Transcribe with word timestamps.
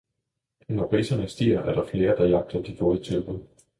Når 0.69 0.87
priserne 0.87 1.27
stiger, 1.27 1.61
er 1.61 1.73
der 1.75 1.85
flere, 1.87 2.15
der 2.15 2.25
jager 2.25 2.61
de 2.61 2.75
gode 2.75 3.03
tilbud. 3.03 3.39